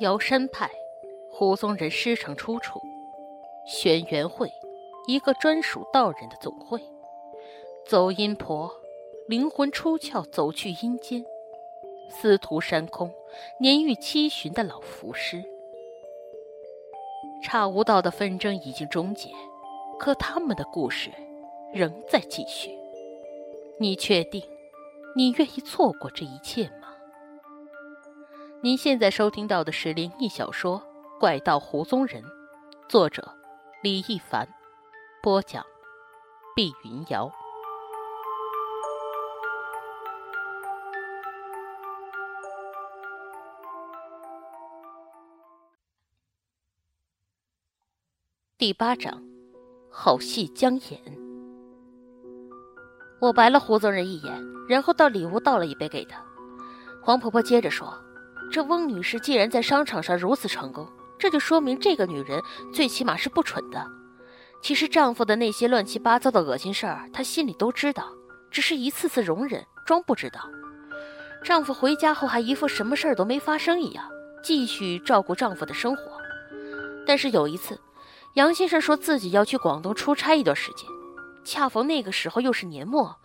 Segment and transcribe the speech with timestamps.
[0.00, 0.70] 瑶山派，
[1.30, 2.80] 胡宗人师承出处。
[3.66, 4.50] 轩辕会，
[5.06, 6.80] 一个专属道人的总会。
[7.86, 8.72] 走阴婆，
[9.28, 11.22] 灵魂出窍走去阴间。
[12.08, 13.12] 司徒山空，
[13.58, 15.44] 年逾七旬的老符师。
[17.42, 19.28] 差无道的纷争已经终结，
[19.98, 21.10] 可他们的故事
[21.74, 22.70] 仍在继续。
[23.78, 24.42] 你确定，
[25.14, 26.79] 你愿意错过这一切吗？
[28.62, 30.78] 您现在收听到的是灵异小说
[31.18, 32.22] 《怪盗胡宗人》，
[32.90, 33.34] 作者
[33.82, 34.46] 李一凡，
[35.22, 35.64] 播讲
[36.54, 37.32] 碧云瑶。
[48.58, 49.22] 第八章，
[49.90, 51.00] 好戏将演。
[53.22, 56.22] 我白了胡宗人一眼，然后到里屋倒了一杯给他。
[57.02, 57.90] 黄婆婆接着说。
[58.50, 60.86] 这翁女士既然在商场上如此成功，
[61.18, 63.86] 这就说明这个女人最起码是不蠢的。
[64.60, 68.04] 其实丈夫的那些乱七八糟的恶心事儿，她心里都知道，
[68.50, 70.40] 只是一次次容忍，装不知道。
[71.44, 74.04] 丈夫回家后还一副什么事儿都没发生一样，
[74.42, 76.02] 继续照顾丈夫的生活。
[77.06, 77.80] 但是有一次，
[78.34, 80.86] 杨先生说自己要去广东出差一段时间，
[81.44, 83.16] 恰逢那个时候又是年末，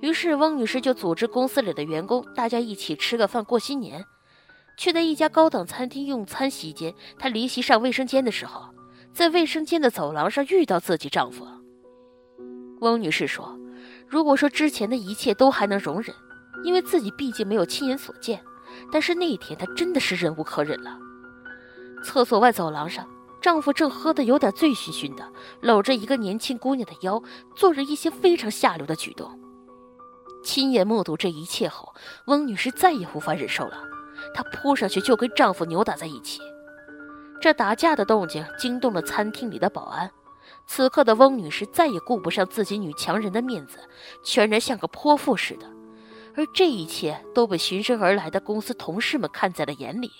[0.00, 4.04] 于是翁女士就组织公司里的员工，大家一起吃个饭过新年。
[4.76, 8.74] 却在一家高档餐厅用餐席间，她离席上卫生间的时候，
[9.12, 11.46] 在卫生间的走廊上遇到自己丈夫。
[12.80, 13.58] 翁女士说
[14.08, 16.14] ：“如果说之前的一切都还能容忍，
[16.64, 18.42] 因为自己毕竟没有亲眼所见，
[18.90, 20.98] 但是那一天她真的是忍无可忍了。”
[22.02, 23.08] 厕所外走廊上，
[23.40, 27.22] 丈夫正喝得有点醉醺醺的，搂着一个年轻姑娘的腰，
[27.54, 29.38] 做着一些非常下流的举动。
[30.42, 31.94] 亲眼目睹这一切后，
[32.26, 33.91] 翁女士再也无法忍受了。
[34.34, 36.40] 她扑上去就跟丈夫扭打在一起，
[37.40, 40.10] 这打架的动静惊动了餐厅里的保安。
[40.66, 43.78] 此刻的翁女士再也顾不上自己女强人的面子，
[44.24, 45.66] 全然像个泼妇似的。
[46.34, 50.10] 而这一切都被循声而来的公司同事们看在了眼里。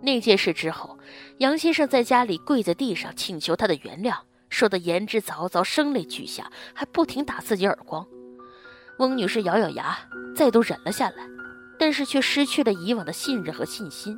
[0.00, 0.98] 那件事之后，
[1.38, 4.16] 杨先生在家里跪在地上请求她的原谅，
[4.48, 8.06] 说的言之凿凿，声泪俱下，还不停打自己耳光。
[8.98, 9.98] 翁女士咬咬牙，
[10.34, 11.28] 再度忍了下来。
[11.82, 14.16] 但是却失去了以往的信任和信心。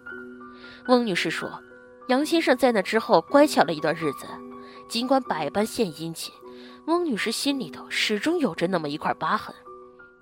[0.86, 1.62] 翁女士说
[2.08, 4.26] ：“杨先生在那之后乖巧了一段日子，
[4.86, 6.30] 尽管百般献殷勤，
[6.86, 9.56] 翁女士心里头始终有着那么一块疤痕，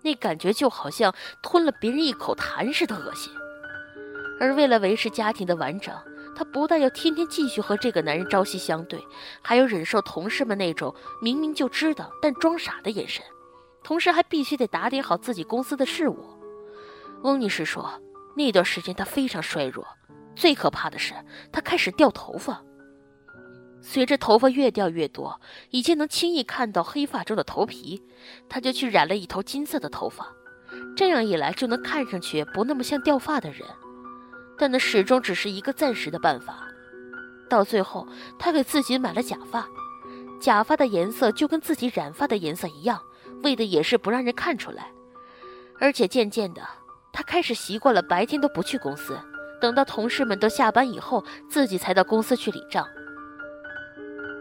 [0.04, 3.32] 那感觉就好像吞了别人一口痰似的恶心。
[4.38, 5.92] 而为了维持家庭的完整，
[6.36, 9.04] 她不但要天天继续和这个男人朝夕相对，
[9.42, 13.24] 还要忍受同事们那种明明就知道但装傻的眼神，
[13.82, 16.24] 同时还必须得打点好自己公司的事务。”
[17.22, 18.00] 翁女士说
[18.36, 19.86] ：“那段时间她非常衰弱，
[20.34, 21.14] 最可怕的是
[21.52, 22.62] 她开始掉头发。
[23.80, 25.40] 随着头发越掉越多，
[25.70, 28.02] 已经能轻易看到黑发中的头皮，
[28.48, 30.26] 她就去染了一头金色的头发。
[30.96, 33.66] 这样一来，就能看上去不那么像掉发的人。
[34.58, 36.66] 但那始终只是一个暂时的办法。
[37.48, 38.06] 到最后，
[38.38, 39.68] 她给自己买了假发，
[40.40, 43.00] 假发的颜色就跟自己染发的颜色一样，
[43.42, 44.90] 为的也是不让人看出来。
[45.78, 46.62] 而且渐渐的。”
[47.12, 49.18] 他开始习惯了白天都不去公司，
[49.60, 52.88] 等到同事们都下班以后，自己才到公司去理账。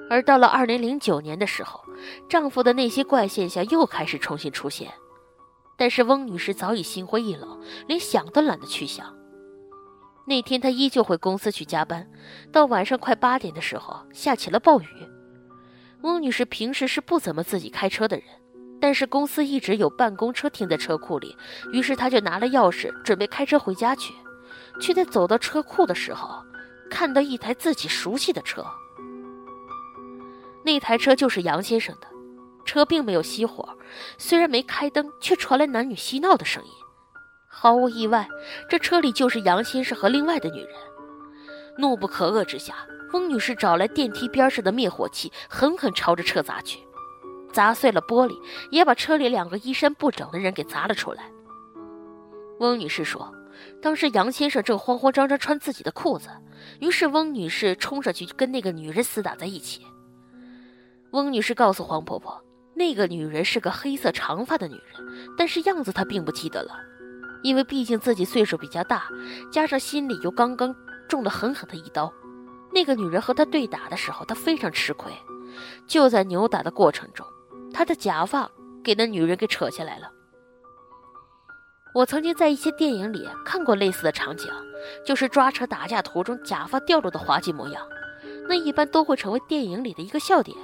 [0.09, 1.83] 而到了二零零九年的时候，
[2.27, 4.91] 丈夫的那些怪现象又开始重新出现，
[5.77, 9.15] 但是翁女士早已心灰意冷，连想都懒得去想。
[10.25, 12.09] 那天她依旧回公司去加班，
[12.51, 14.87] 到晚上快八点的时候，下起了暴雨。
[16.01, 18.25] 翁女士平时是不怎么自己开车的人。
[18.81, 21.37] 但是公司一直有办公车停在车库里，
[21.71, 24.11] 于是他就拿了钥匙准备开车回家去，
[24.81, 26.43] 却在走到车库的时候，
[26.89, 28.65] 看到一台自己熟悉的车。
[30.65, 32.07] 那台车就是杨先生的，
[32.65, 33.77] 车并没有熄火，
[34.17, 36.71] 虽然没开灯，却传来男女嬉闹的声音。
[37.47, 38.27] 毫无意外，
[38.67, 40.69] 这车里就是杨先生和另外的女人。
[41.77, 42.75] 怒不可遏之下，
[43.13, 46.79] 翁女士找来电梯边上的灭火器，狠狠朝着车砸去。
[47.51, 48.35] 砸碎了玻璃，
[48.69, 51.31] 也把车里两个衣衫不整的人给砸了出来。
[52.59, 53.33] 翁女士说
[53.81, 56.29] ：“当时杨先生正慌慌张张穿自己的裤子，
[56.79, 59.85] 于是翁女士冲上去跟那个女人厮打在一起。”
[61.11, 62.41] 翁女士告诉黄婆婆，
[62.75, 66.71] 那个女人是个黑色长发的女人，但是样子她并不记得了，
[67.43, 69.09] 因为毕竟自己岁数比较大，
[69.51, 70.73] 加上心里又刚刚
[71.09, 72.13] 中了狠狠的一刀。
[72.73, 75.11] 那个女人和她对打的时候，她非常吃亏，
[75.85, 77.25] 就在扭打的过程中。
[77.73, 78.49] 他的假发
[78.83, 80.11] 给那女人给扯下来了。
[81.93, 84.49] 我曾经在一些电影里看过类似的场景，
[85.05, 87.85] 就是抓扯打架途中假发掉落的滑稽模样，
[88.47, 90.57] 那一般都会成为电影里的一个笑点。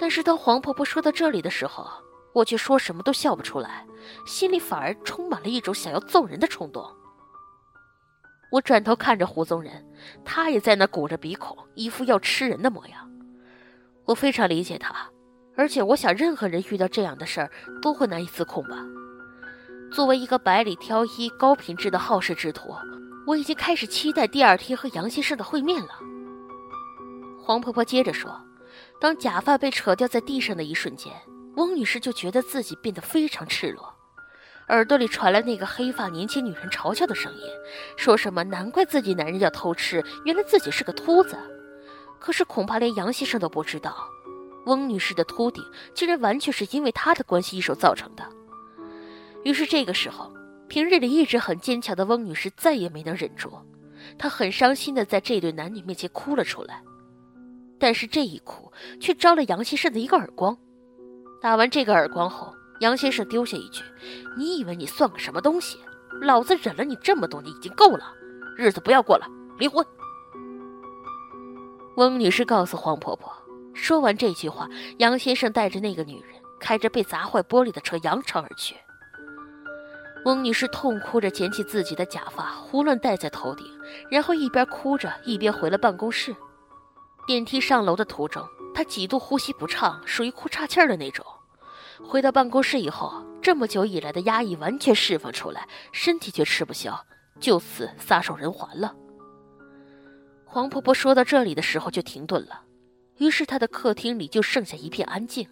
[0.00, 1.86] 但是当黄婆婆说到这里的时候，
[2.32, 3.86] 我却说什么都笑不出来，
[4.26, 6.84] 心里反而充满了一种想要揍人的冲动。
[8.52, 9.86] 我转头看着胡宗仁，
[10.24, 13.10] 他也在那鼓着鼻孔，一副要吃人的模样。
[14.04, 15.08] 我非常理解他，
[15.56, 17.50] 而且我想，任何人遇到这样的事儿
[17.80, 18.84] 都会难以自控吧。
[19.90, 22.74] 作为一个百里挑一、高品质的好事之徒，
[23.26, 25.90] 我已经开始期待第二天和杨先生的会面了。
[27.42, 28.38] 黄婆婆接着说
[29.00, 31.12] ：“当假发被扯掉在地上的一瞬间，
[31.56, 33.94] 翁女士就觉得自己变得非常赤裸。”
[34.68, 37.40] 耳朵里传来那个黑发年轻女人嘲笑的声音，
[37.96, 41.38] 说什么“难怪自己男人要偷吃，原来自己是个秃子。”
[42.18, 43.94] 可是恐怕连杨先生都不知道，
[44.66, 45.64] 翁女士的秃顶
[45.94, 48.28] 竟然完全是因为他的关系一手造成的。
[49.42, 50.32] 于是这个时候，
[50.68, 53.50] 平日里一直很坚强的翁女士再也没能忍住，
[54.18, 56.82] 她很伤心的在这对男女面前哭了出来。
[57.78, 58.70] 但是这一哭
[59.00, 60.56] 却招了杨先生的一个耳光。
[61.40, 62.52] 打完这个耳光后。
[62.80, 63.82] 杨先生丢下一句
[64.36, 65.78] ：“你以为你算个什么东西？
[66.20, 68.12] 老子忍了你这么多年已经够了，
[68.54, 69.26] 日子不要过了，
[69.58, 69.82] 离婚。”
[71.96, 73.32] 翁女士告诉黄婆婆。
[73.76, 74.68] 说完这句话，
[74.98, 78.74] 杨先生带着那个女人，开着被砸坏玻璃的车扬长而去。
[80.24, 83.64] 翁女士痛哭着捡起自己的假发，胡乱戴在头顶，
[84.10, 86.34] 然后一边哭着一边回了办公室。
[87.26, 88.44] 电梯上楼的途中，
[88.74, 91.24] 她几度呼吸不畅，属于哭岔气儿的那种。
[92.04, 96.98] 回到办公室以后，这么久以来的压抑完全释放出来，身体却吃不消，
[97.38, 98.94] 就此撒手人寰了。
[100.44, 102.62] 黄婆婆说到这里的时候就停顿了，
[103.18, 105.48] 于是他的客厅里就剩下一片安静。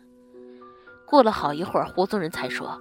[1.07, 2.81] 过了好一会儿，胡宗仁才说：“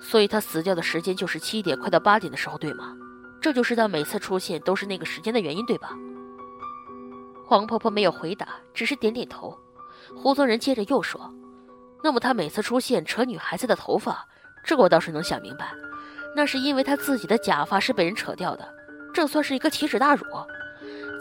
[0.00, 2.96] 所以他死掉的时间就是七点快到八点的时候，对吗？
[3.40, 5.90] 这就是他每次出现都是那个时间的原因，对吧？”
[7.46, 9.58] 黄婆婆没有回答，只是点点头。
[10.16, 11.32] 胡宗仁接着又说。
[12.02, 14.26] 那么他每次出现扯女孩子的头发，
[14.62, 15.72] 这我倒是能想明白，
[16.36, 18.68] 那是因为他自己的假发是被人扯掉的，
[19.14, 20.24] 这算是一个奇耻大辱。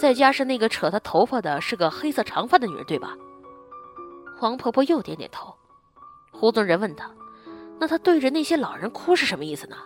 [0.04, 3.16] 再加上那个扯他头发的是个黑色长发的女人，对吧？
[4.38, 5.56] 黄婆婆又点点头。
[6.30, 7.10] 胡宗仁问他
[7.80, 9.78] ：“那他对着那些老人哭是什么意思呢？”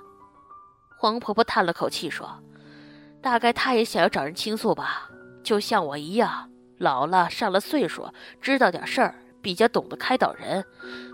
[0.98, 2.28] 黄婆婆叹了口气说
[3.22, 5.08] ：“大概他也想要找人倾诉吧，
[5.44, 6.50] 就像我一样，
[6.80, 8.10] 老了上了岁数，
[8.42, 10.66] 知道点事儿。”比较懂得开导人，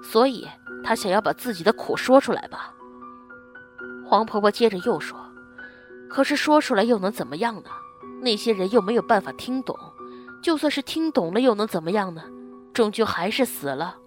[0.01, 0.47] 所以
[0.81, 2.73] 她想要把自己的苦说出来吧。
[4.05, 5.19] 黄婆婆接着又说
[6.09, 7.69] ：“可是说出来又能怎么样呢？
[8.23, 9.77] 那些人又没有办法听懂，
[10.41, 12.23] 就算是听懂了又能怎么样呢？
[12.73, 13.97] 终究还是死了。”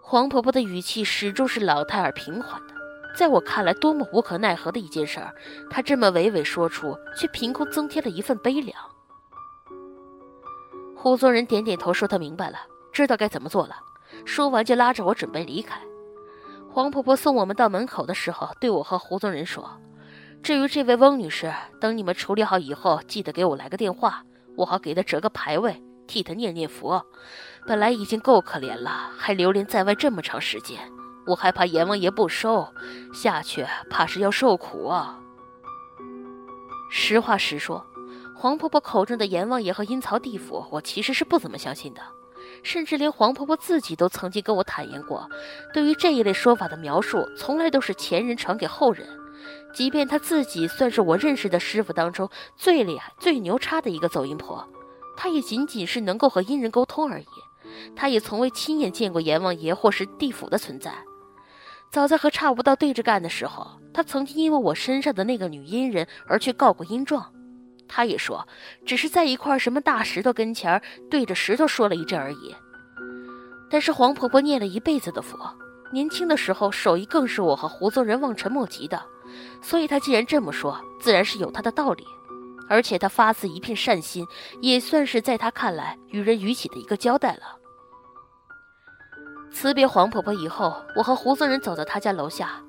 [0.00, 2.74] 黄婆婆的语气始终是老态而平缓的，
[3.16, 5.34] 在我看来多么无可奈何的一件事儿，
[5.68, 8.76] 她这么娓娓说出，却凭空增添了一份悲凉。
[10.96, 12.58] 胡宗仁点点头，说：“他明白了，
[12.92, 13.76] 知道该怎么做了。”
[14.24, 15.80] 说完就拉着我准备离开。
[16.70, 19.70] 黄婆婆送我们到门口的时候，对我和胡宗仁说
[20.48, 24.22] ：“至于这位翁女士，等你们处理好以后，记得给我来个电话，
[24.56, 27.04] 我好给她折个牌位，替她念念佛。
[27.66, 30.90] 本来已经够可怜了，还流连在外这么长时间，
[31.26, 32.66] 我害怕阎王爷不收，
[33.12, 35.18] 下去怕是要受苦啊。”
[36.90, 37.84] 实话实说。
[38.34, 42.00] 黄婆婆口中的阎王爷和阴曹地府，我其实是不怎么相信的，
[42.62, 45.28] 甚至连黄婆婆自己都曾经跟我坦言过，
[45.74, 49.06] 对于这一类说法的描述，从来都是前人传给后人。
[49.72, 54.66] 即便她自己算是我认识的师傅当中最厉害、最牛叉的一个走阴婆，
[55.16, 57.26] 她也仅仅是能够和阴人沟通而已，
[57.94, 60.92] 她也从未亲眼见过阎王爷或是地府的存在。
[61.90, 67.32] 早在和差不到对着干的时候，她曾经因为我身上的那个女阴人而去告过阴状。
[67.90, 68.46] 他也说，
[68.84, 72.54] 只是在一块什么大石头跟前儿对着石头说了一阵而已。
[73.70, 75.38] 但是黄婆婆念了一辈子的佛，
[75.90, 79.02] 年轻的时候手艺更是我和胡宗仁望尘莫及的，
[79.60, 82.06] 所以她既然这么说，自然是有她的道理。
[82.68, 84.26] 而且她发自一片善心，
[84.60, 87.56] 也算是在她看来与人于己的一个交代了。
[89.50, 92.62] 辞别黄婆婆以后，我和胡宗仁走到她家楼下。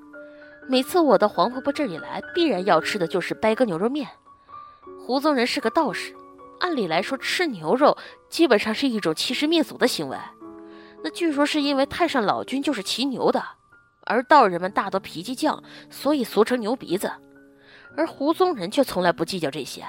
[0.70, 4.08] 每次我到黄婆婆这里来，必然要吃的就是掰个牛肉面。
[5.06, 6.16] 胡宗仁是个道士，
[6.60, 7.98] 按理来说吃牛肉
[8.30, 10.18] 基本上是一种欺师灭祖的行为。
[11.04, 13.44] 那据说是因为太上老君就是骑牛的，
[14.10, 17.12] 而道人们大多脾气犟，所以俗称牛鼻子。
[17.96, 19.86] 而胡宗仁却从来不计较这些。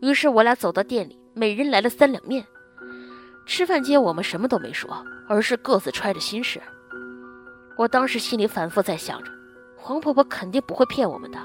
[0.00, 2.46] 于是我俩走到店里，每人来了三两面。
[3.44, 6.60] 吃饭间我们什么都没说，而是各自揣着心事。
[7.76, 9.30] 我当时心里反复在想着，
[9.76, 11.38] 黄婆婆肯定不会骗我们的，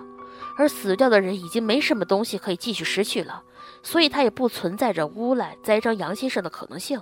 [0.57, 3.43] 而死掉的人已经没什么东西可以继续失去了，
[3.83, 7.01] 所以她也不存在着诬赖栽赃杨先生的可能性。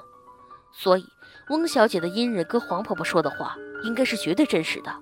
[0.72, 1.06] 所以，
[1.50, 4.96] 翁小姐的阴人跟黄婆婆说的话应该是绝对真实的，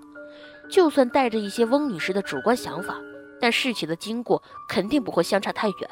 [0.69, 2.95] 就算带着一些翁女士的主观想法，
[3.39, 5.89] 但事情的经过肯定不会相差太远。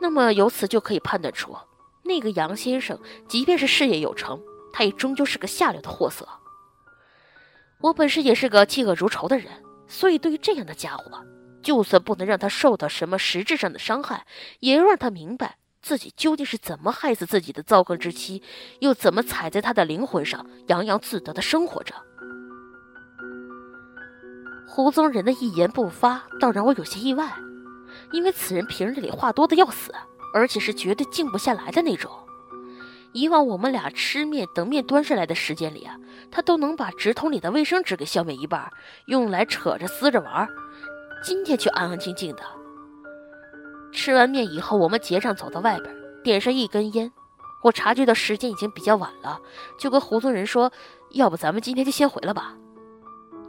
[0.00, 1.54] 那么由此就可以判断出，
[2.04, 2.98] 那个杨先生
[3.28, 4.40] 即便是事业有成，
[4.72, 6.26] 他也终究是个下流的货色。
[7.82, 11.22] 我本身也是个嫉恶如仇的人，所以对于这样的家伙，
[11.62, 14.24] 就算不能让他受到什么实质上的伤害，
[14.60, 15.58] 也要让他明白。
[15.82, 18.42] 自己究竟是怎么害死自己的糟糠之妻，
[18.80, 21.94] 又怎么踩在他的灵魂上洋洋自得的生活着？
[24.66, 27.34] 胡宗仁的一言不发，倒让我有些意外，
[28.12, 29.92] 因为此人平日里话多的要死，
[30.32, 32.10] 而且是绝对静不下来的那种。
[33.12, 35.96] 以往我们俩吃面等面端上来的时间里啊，
[36.30, 38.70] 他都能把纸筒里的卫生纸给消灭一半，
[39.06, 40.48] 用来扯着撕着玩
[41.24, 42.59] 今天却安安静静的。
[43.92, 47.10] 吃完面以后，我们结账走到外边，点上一根烟。
[47.62, 49.38] 我察觉到时间已经比较晚了，
[49.78, 50.72] 就跟胡宗仁说
[51.12, 52.56] ：“要不咱们今天就先回了吧。”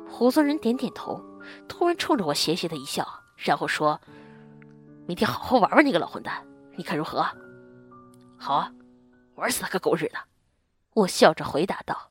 [0.09, 1.23] 胡宗仁点点头，
[1.69, 3.07] 突然冲着我邪邪的一笑，
[3.37, 3.99] 然后说
[5.07, 6.45] ：“明天好好玩玩那个老混蛋，
[6.75, 7.25] 你看如何
[8.37, 8.69] ？”“好啊，
[9.35, 10.17] 玩死他个狗日的！”
[10.93, 12.10] 我笑着回答道。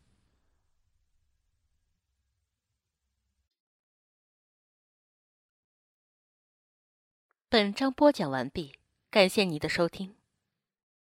[7.52, 8.75] 本章播讲完毕，
[9.11, 10.14] 感谢你的收听。